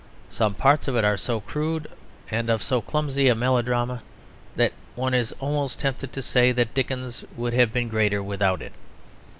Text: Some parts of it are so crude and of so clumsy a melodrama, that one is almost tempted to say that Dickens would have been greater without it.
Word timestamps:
Some 0.31 0.55
parts 0.55 0.87
of 0.87 0.95
it 0.95 1.05
are 1.05 1.15
so 1.15 1.39
crude 1.41 1.87
and 2.31 2.49
of 2.49 2.63
so 2.63 2.81
clumsy 2.81 3.27
a 3.27 3.35
melodrama, 3.35 4.01
that 4.55 4.73
one 4.95 5.13
is 5.13 5.31
almost 5.33 5.79
tempted 5.79 6.11
to 6.11 6.23
say 6.23 6.51
that 6.53 6.73
Dickens 6.73 7.23
would 7.37 7.53
have 7.53 7.71
been 7.71 7.87
greater 7.87 8.23
without 8.23 8.63
it. 8.63 8.73